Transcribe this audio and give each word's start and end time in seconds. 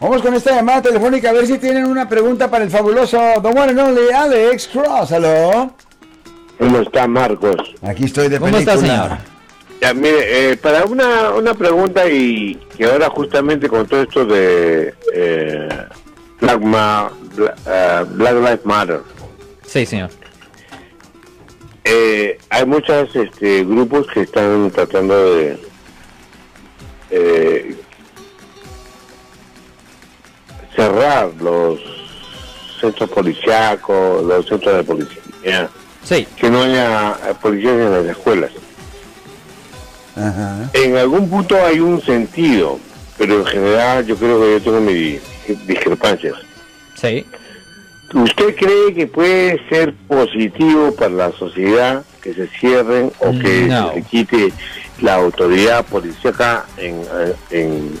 Vamos 0.00 0.22
con 0.22 0.32
esta 0.34 0.54
llamada 0.54 0.82
telefónica 0.82 1.30
a 1.30 1.32
ver 1.32 1.46
si 1.46 1.58
tienen 1.58 1.86
una 1.86 2.08
pregunta 2.08 2.48
para 2.50 2.64
el 2.64 2.70
fabuloso 2.70 3.18
Don 3.42 3.56
One 3.58 3.70
and 3.72 3.78
Only 3.80 4.10
Alex 4.14 4.68
Cross. 4.68 5.12
¿Aló? 5.12 5.72
¿Cómo 6.58 6.78
está 6.80 7.06
Marcos? 7.08 7.74
Aquí 7.82 8.04
estoy 8.04 8.28
de 8.28 8.38
¿Cómo 8.38 8.52
película. 8.52 8.74
está, 8.74 8.86
señor? 8.86 9.18
Ya, 9.80 9.94
mire, 9.94 10.50
eh, 10.52 10.56
para 10.56 10.84
una, 10.84 11.30
una 11.30 11.54
pregunta 11.54 12.08
y 12.08 12.54
que 12.76 12.84
ahora 12.84 13.08
justamente 13.10 13.68
con 13.68 13.86
todo 13.86 14.02
esto 14.02 14.24
de 14.24 14.94
eh, 15.14 15.68
Black, 16.40 16.60
Ma- 16.60 17.10
eh, 17.66 18.04
Black 18.10 18.34
Lives 18.34 18.64
Matter, 18.66 19.00
Sí, 19.66 19.86
señor. 19.86 20.10
eh, 21.84 22.38
hay 22.50 22.66
muchos 22.66 23.14
este, 23.14 23.64
grupos 23.64 24.06
que 24.12 24.22
están 24.22 24.70
tratando 24.72 25.34
de 25.36 25.58
eh, 27.10 27.76
cerrar 30.88 31.30
los 31.40 31.80
centros 32.80 33.10
policíacos, 33.10 34.22
los 34.24 34.46
centros 34.46 34.76
de 34.76 34.84
policía, 34.84 35.68
Sí. 36.04 36.24
que 36.36 36.48
no 36.48 36.62
haya 36.62 37.16
policías 37.42 37.72
en 37.72 37.90
las 37.92 38.04
escuelas. 38.06 38.52
Ajá. 40.14 40.70
En 40.72 40.96
algún 40.96 41.28
punto 41.28 41.56
hay 41.64 41.80
un 41.80 42.00
sentido, 42.00 42.78
pero 43.16 43.40
en 43.40 43.46
general 43.46 44.06
yo 44.06 44.14
creo 44.16 44.40
que 44.40 44.52
yo 44.52 44.62
tengo 44.62 44.80
mis 44.80 45.20
discrepancias. 45.66 46.34
Sí. 46.94 47.26
¿Usted 48.14 48.54
cree 48.56 48.94
que 48.94 49.06
puede 49.08 49.60
ser 49.68 49.94
positivo 50.06 50.94
para 50.94 51.10
la 51.10 51.32
sociedad 51.32 52.04
que 52.22 52.32
se 52.34 52.46
cierren 52.60 53.10
o 53.18 53.32
que 53.32 53.66
No. 53.68 53.92
se 53.94 54.02
quite 54.02 54.52
la 55.00 55.14
autoridad 55.16 55.84
policíaca 55.86 56.64
en, 56.76 57.02
en- 57.10 57.34
en 57.50 58.00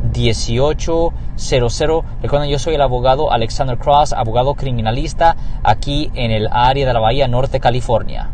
1-800-530-1800. 0.29 2.03
Recuerden, 2.21 2.49
yo 2.49 2.59
soy 2.59 2.75
el 2.75 2.81
abogado 2.81 3.31
Alexander 3.31 3.77
Cross, 3.77 4.13
abogado 4.13 4.53
criminalista 4.55 5.35
aquí 5.63 6.11
en 6.13 6.31
el 6.31 6.47
área 6.51 6.85
de 6.87 6.93
la 6.93 6.99
Bahía 6.99 7.27
Norte, 7.27 7.59
California. 7.59 8.29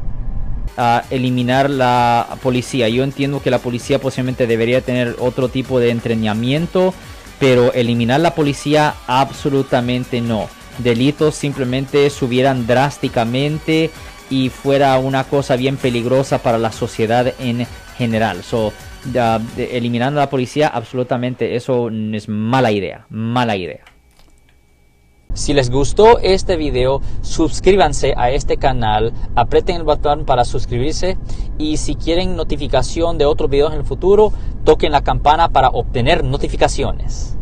Eliminar 1.10 1.70
la 1.70 2.28
policía. 2.44 2.88
Yo 2.90 3.04
entiendo 3.04 3.42
que 3.42 3.50
la 3.50 3.60
policía 3.60 4.00
posiblemente 4.00 4.46
debería 4.46 4.82
tener 4.82 5.16
otro 5.20 5.50
tipo 5.50 5.80
de 5.80 5.90
entrenamiento, 5.90 6.94
pero 7.40 7.74
eliminar 7.74 8.20
la 8.20 8.36
policía 8.36 8.94
absolutamente 9.08 10.22
no. 10.22 10.48
Delitos 10.78 11.34
simplemente 11.34 12.10
subieran 12.12 12.68
drásticamente 12.68 13.90
y 14.30 14.50
fuera 14.50 15.00
una 15.00 15.24
cosa 15.24 15.56
bien 15.56 15.78
peligrosa 15.78 16.38
para 16.44 16.60
la 16.60 16.72
sociedad 16.72 17.34
en 17.40 17.66
general. 17.98 18.44
So, 18.44 18.72
eliminando 19.58 20.20
la 20.20 20.30
policía 20.30 20.68
absolutamente 20.68 21.56
eso 21.56 21.90
es 21.90 22.30
mala 22.30 22.72
idea, 22.72 23.06
mala 23.10 23.56
idea. 23.56 23.82
Si 25.34 25.54
les 25.54 25.70
gustó 25.70 26.18
este 26.18 26.58
video, 26.58 27.00
suscríbanse 27.22 28.16
a 28.18 28.32
este 28.32 28.58
canal, 28.58 29.14
aprieten 29.36 29.76
el 29.76 29.84
botón 29.84 30.26
para 30.26 30.44
suscribirse 30.46 31.18
y 31.60 31.78
si 31.78 31.94
quieren 31.94 32.36
notificación 32.36 33.20
de 33.20 33.26
otros 33.26 33.48
videos 33.48 33.72
en 33.72 33.80
el 33.80 33.86
futuro, 33.86 34.34
toquen 34.64 34.92
la 34.92 35.04
campana 35.04 35.50
para 35.50 35.70
obtener 35.70 36.24
notificaciones. 36.24 37.37